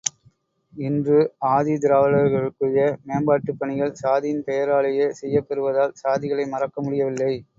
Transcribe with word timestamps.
இன்று 0.73 1.17
ஆதி 1.49 1.73
திராவிடர்களுக்குரிய 1.77 2.79
மேம்பாட்டுப் 3.03 3.59
பணிகள் 3.59 3.93
சாதியின் 4.01 4.43
பெயராலேயே 4.47 5.07
செய்யப் 5.21 5.47
பெறுவதால் 5.47 5.97
சாதிகளை 6.01 6.47
மறக்க 6.49 6.77
முடியவில்லை. 6.81 7.33